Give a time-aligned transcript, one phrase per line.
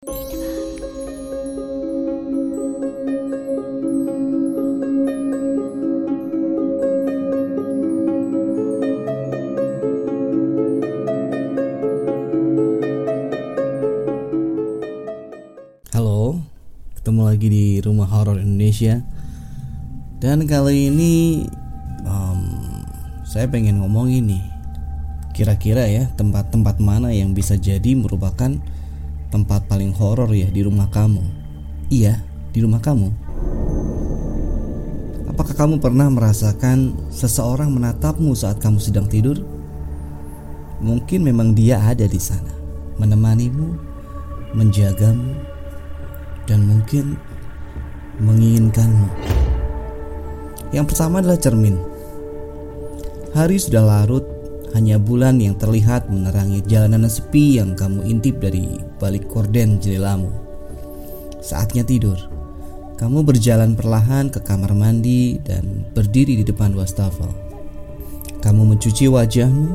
[0.00, 0.16] Halo,
[16.96, 19.04] ketemu lagi di Rumah Horor Indonesia.
[20.16, 21.44] Dan kali ini
[22.08, 22.40] um,
[23.28, 24.40] saya pengen ngomong ini.
[25.36, 28.79] Kira-kira ya tempat-tempat mana yang bisa jadi merupakan
[29.30, 31.22] tempat paling horor ya di rumah kamu?
[31.86, 32.18] Iya,
[32.50, 33.08] di rumah kamu.
[35.30, 39.38] Apakah kamu pernah merasakan seseorang menatapmu saat kamu sedang tidur?
[40.82, 42.50] Mungkin memang dia ada di sana,
[42.98, 43.68] menemanimu,
[44.58, 45.38] menjagamu,
[46.50, 47.14] dan mungkin
[48.18, 49.08] menginginkanmu.
[50.74, 51.78] Yang pertama adalah cermin.
[53.30, 54.26] Hari sudah larut,
[54.72, 60.30] hanya bulan yang terlihat menerangi jalanan sepi yang kamu intip dari balik korden jendelamu.
[61.42, 62.16] Saatnya tidur.
[63.00, 67.32] Kamu berjalan perlahan ke kamar mandi dan berdiri di depan wastafel.
[68.44, 69.68] Kamu mencuci wajahmu,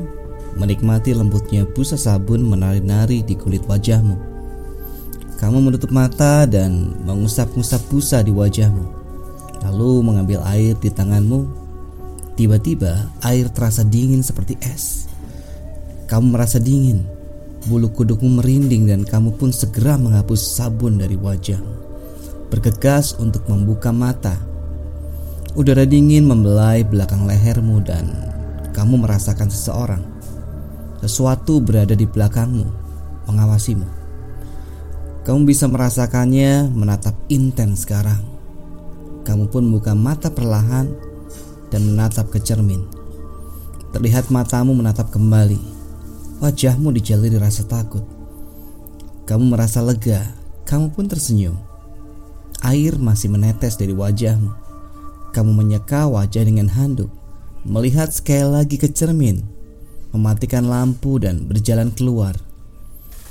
[0.62, 4.16] menikmati lembutnya busa sabun menari-nari di kulit wajahmu.
[5.36, 8.86] Kamu menutup mata dan mengusap-ngusap busa di wajahmu.
[9.68, 11.65] Lalu mengambil air di tanganmu.
[12.36, 15.08] Tiba-tiba air terasa dingin seperti es.
[16.11, 17.08] Kamu merasa dingin.
[17.66, 21.75] Bulu kudukmu merinding dan kamu pun segera menghapus sabun dari wajahmu.
[22.52, 24.36] Bergegas untuk membuka mata.
[25.56, 28.03] Udara dingin membelai belakang lehermu dan
[28.75, 30.03] kamu merasakan seseorang.
[31.00, 32.67] Sesuatu berada di belakangmu,
[33.31, 33.88] mengawasimu.
[35.23, 38.19] Kamu bisa merasakannya menatap intens sekarang.
[39.23, 41.15] Kamu pun buka mata perlahan
[41.76, 42.88] dan menatap ke cermin.
[43.92, 45.59] Terlihat matamu menatap kembali.
[46.40, 48.08] Wajahmu dijaluri rasa takut.
[49.28, 50.23] Kamu merasa lega.
[50.64, 51.59] Kamu pun tersenyum.
[52.64, 54.56] Air masih menetes dari wajahmu.
[55.36, 57.12] Kamu menyeka wajah dengan handuk.
[57.68, 59.44] Melihat sekali lagi ke cermin.
[60.16, 62.40] Mematikan lampu dan berjalan keluar.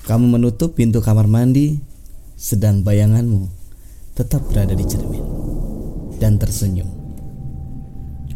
[0.04, 1.80] Kamu menutup pintu kamar mandi,
[2.36, 3.48] sedang bayanganmu
[4.12, 5.24] tetap berada di cermin
[6.20, 7.03] dan tersenyum.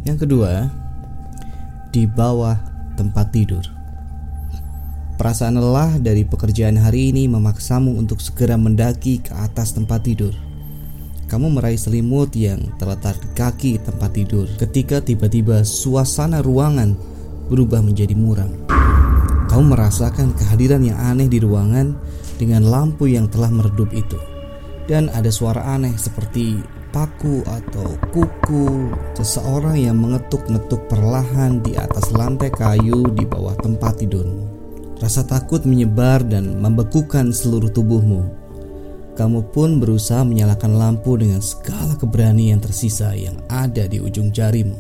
[0.07, 0.71] Yang kedua,
[1.91, 2.55] di bawah
[2.95, 3.65] tempat tidur.
[5.19, 10.31] Perasaan lelah dari pekerjaan hari ini memaksamu untuk segera mendaki ke atas tempat tidur.
[11.27, 16.95] Kamu meraih selimut yang terletak di kaki tempat tidur ketika tiba-tiba suasana ruangan
[17.51, 18.49] berubah menjadi muram.
[19.51, 21.99] Kamu merasakan kehadiran yang aneh di ruangan
[22.39, 24.17] dengan lampu yang telah meredup itu.
[24.87, 32.51] Dan ada suara aneh seperti paku atau kuku seseorang yang mengetuk-ngetuk perlahan di atas lantai
[32.51, 34.51] kayu di bawah tempat tidurmu.
[34.99, 38.27] Rasa takut menyebar dan membekukan seluruh tubuhmu.
[39.15, 44.75] Kamu pun berusaha menyalakan lampu dengan segala keberanian tersisa yang ada di ujung jarimu.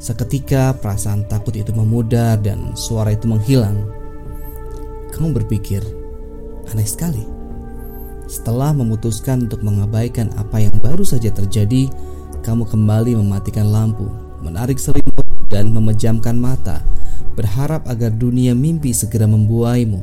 [0.00, 3.76] Seketika perasaan takut itu memudar dan suara itu menghilang.
[5.12, 5.84] Kamu berpikir,
[6.72, 7.35] aneh sekali.
[8.26, 11.86] Setelah memutuskan untuk mengabaikan apa yang baru saja terjadi,
[12.42, 14.06] kamu kembali mematikan lampu,
[14.42, 16.82] menarik selimut dan memejamkan mata,
[17.38, 20.02] berharap agar dunia mimpi segera membuaimu.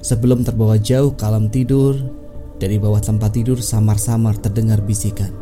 [0.00, 1.96] Sebelum terbawa jauh ke alam tidur,
[2.60, 5.32] dari bawah tempat tidur samar-samar terdengar bisikan.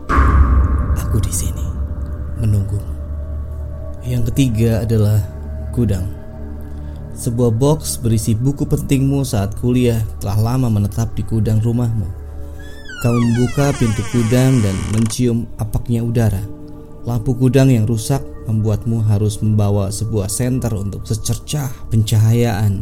[0.98, 1.66] Aku di sini,
[2.42, 2.94] menunggumu.
[4.02, 5.22] Yang ketiga adalah
[5.70, 6.21] gudang.
[7.12, 12.08] Sebuah box berisi buku pentingmu saat kuliah telah lama menetap di gudang rumahmu.
[13.04, 16.40] Kamu membuka pintu gudang dan mencium apaknya udara.
[17.04, 22.80] Lampu gudang yang rusak membuatmu harus membawa sebuah senter untuk secercah pencahayaan.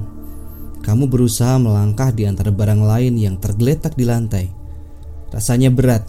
[0.81, 4.47] Kamu berusaha melangkah di antara barang lain yang tergeletak di lantai.
[5.35, 6.07] Rasanya berat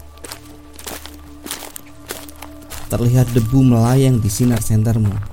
[2.92, 5.31] Terlihat debu melayang di sinar sentermu.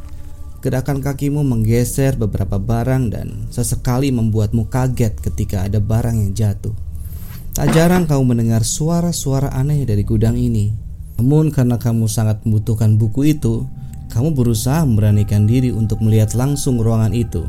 [0.59, 6.75] Gerakan kakimu menggeser beberapa barang dan sesekali membuatmu kaget ketika ada barang yang jatuh.
[7.56, 10.75] Tak jarang kau mendengar suara-suara aneh dari gudang ini.
[11.16, 13.63] Namun karena kamu sangat membutuhkan buku itu,
[14.12, 17.48] kamu berusaha memberanikan diri untuk melihat langsung ruangan itu.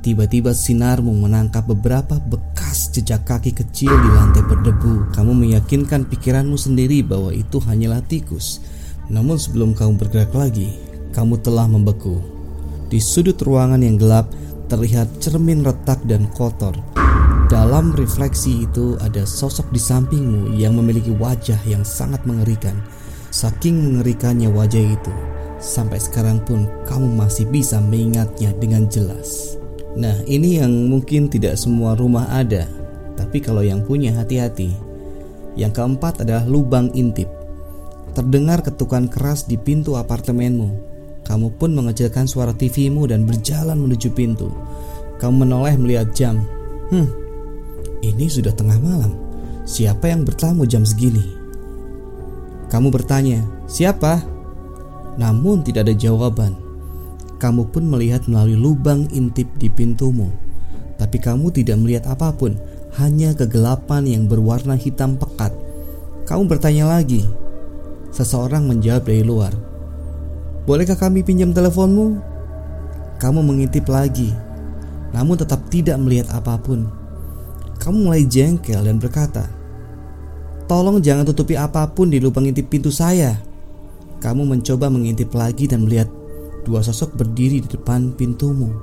[0.00, 5.12] Tiba-tiba sinarmu menangkap beberapa bekas jejak kaki kecil di lantai berdebu.
[5.12, 8.64] Kamu meyakinkan pikiranmu sendiri bahwa itu hanyalah tikus
[9.06, 10.74] namun sebelum kamu bergerak lagi,
[11.16, 12.20] kamu telah membeku.
[12.92, 14.28] Di sudut ruangan yang gelap
[14.68, 16.76] terlihat cermin retak dan kotor.
[17.48, 22.76] Dalam refleksi itu ada sosok di sampingmu yang memiliki wajah yang sangat mengerikan.
[23.32, 25.14] Saking mengerikannya wajah itu,
[25.62, 29.56] sampai sekarang pun kamu masih bisa mengingatnya dengan jelas.
[29.96, 32.68] Nah, ini yang mungkin tidak semua rumah ada,
[33.16, 34.74] tapi kalau yang punya hati-hati.
[35.56, 37.32] Yang keempat adalah lubang intip.
[38.12, 40.95] Terdengar ketukan keras di pintu apartemenmu.
[41.26, 44.46] Kamu pun mengecilkan suara TV-mu dan berjalan menuju pintu.
[45.18, 46.38] Kamu menoleh melihat jam.
[46.94, 47.10] Hmm,
[47.98, 49.18] ini sudah tengah malam.
[49.66, 51.34] Siapa yang bertamu jam segini?
[52.70, 54.22] Kamu bertanya, siapa?
[55.18, 56.54] Namun tidak ada jawaban.
[57.42, 60.30] Kamu pun melihat melalui lubang intip di pintumu.
[60.96, 62.54] Tapi kamu tidak melihat apa pun,
[63.02, 65.50] hanya kegelapan yang berwarna hitam pekat.
[66.30, 67.26] Kamu bertanya lagi.
[68.14, 69.52] Seseorang menjawab dari luar.
[70.66, 72.18] Bolehkah kami pinjam teleponmu?
[73.22, 74.34] Kamu mengintip lagi,
[75.14, 76.90] namun tetap tidak melihat apa pun.
[77.78, 79.46] Kamu mulai jengkel dan berkata,
[80.66, 83.38] "Tolong jangan tutupi apa pun di lubang intip pintu saya."
[84.18, 86.10] Kamu mencoba mengintip lagi dan melihat
[86.66, 88.74] dua sosok berdiri di depan pintumu.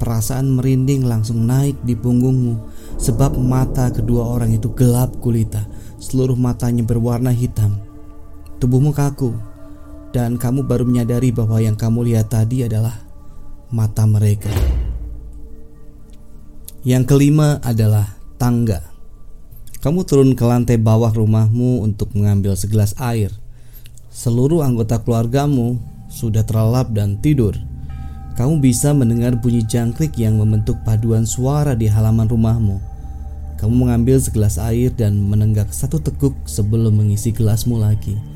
[0.00, 2.56] Perasaan merinding langsung naik di punggungmu
[2.96, 5.68] sebab mata kedua orang itu gelap gulita.
[6.00, 7.76] Seluruh matanya berwarna hitam.
[8.56, 9.53] Tubuhmu kaku
[10.14, 12.94] dan kamu baru menyadari bahwa yang kamu lihat tadi adalah
[13.74, 14.54] mata mereka.
[16.86, 18.94] Yang kelima adalah tangga.
[19.82, 23.34] Kamu turun ke lantai bawah rumahmu untuk mengambil segelas air.
[24.14, 27.58] Seluruh anggota keluargamu sudah terlelap dan tidur.
[28.38, 32.78] Kamu bisa mendengar bunyi jangkrik yang membentuk paduan suara di halaman rumahmu.
[33.58, 38.33] Kamu mengambil segelas air dan menenggak satu teguk sebelum mengisi gelasmu lagi.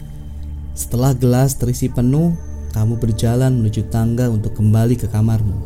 [0.79, 2.39] Setelah gelas terisi penuh,
[2.71, 5.59] kamu berjalan menuju tangga untuk kembali ke kamarmu.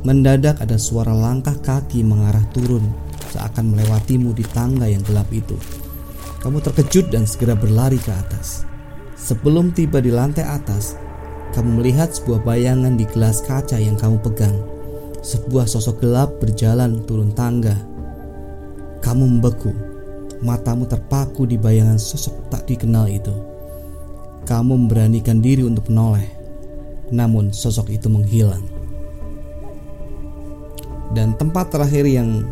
[0.00, 2.88] Mendadak ada suara langkah kaki mengarah turun
[3.36, 5.60] seakan melewatimu di tangga yang gelap itu.
[6.40, 8.64] Kamu terkejut dan segera berlari ke atas.
[9.20, 10.96] Sebelum tiba di lantai atas,
[11.52, 14.56] kamu melihat sebuah bayangan di gelas kaca yang kamu pegang.
[15.20, 17.76] Sebuah sosok gelap berjalan turun tangga.
[19.04, 19.76] Kamu membeku,
[20.40, 23.53] matamu terpaku di bayangan sosok tak dikenal itu.
[24.44, 26.28] Kamu memberanikan diri untuk menoleh,
[27.08, 28.64] namun sosok itu menghilang.
[31.16, 32.44] Dan tempat terakhir yang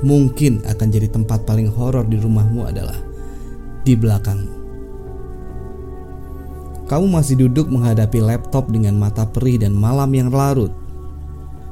[0.00, 2.96] mungkin akan jadi tempat paling horor di rumahmu adalah
[3.84, 4.56] di belakangmu.
[6.86, 10.70] Kamu masih duduk menghadapi laptop dengan mata perih dan malam yang larut.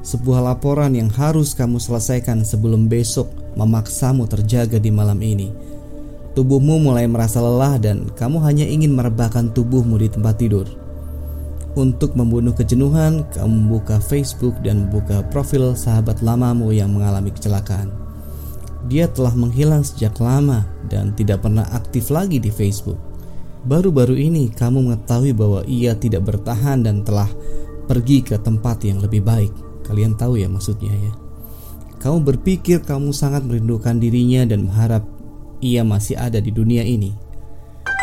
[0.03, 5.55] Sebuah laporan yang harus kamu selesaikan sebelum besok memaksamu terjaga di malam ini.
[6.35, 10.67] Tubuhmu mulai merasa lelah dan kamu hanya ingin merebahkan tubuhmu di tempat tidur.
[11.79, 17.91] Untuk membunuh kejenuhan, kamu membuka Facebook dan membuka profil sahabat lamamu yang mengalami kecelakaan.
[18.91, 22.99] Dia telah menghilang sejak lama dan tidak pernah aktif lagi di Facebook.
[23.65, 27.31] Baru-baru ini kamu mengetahui bahwa ia tidak bertahan dan telah
[27.87, 29.55] pergi ke tempat yang lebih baik.
[29.87, 31.13] Kalian tahu ya maksudnya ya.
[32.03, 35.14] Kamu berpikir kamu sangat merindukan dirinya dan berharap
[35.59, 37.13] ia masih ada di dunia ini.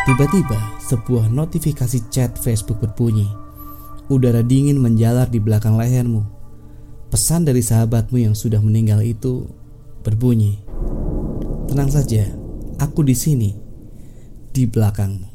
[0.04, 3.32] Tiba-tiba sebuah notifikasi chat Facebook berbunyi.
[4.12, 6.28] Udara dingin menjalar di belakang lehermu.
[7.08, 9.48] Pesan dari sahabatmu yang sudah meninggal itu
[10.04, 10.60] berbunyi.
[11.72, 12.28] Tenang saja,
[12.76, 13.56] aku di sini,
[14.52, 15.31] di belakangmu.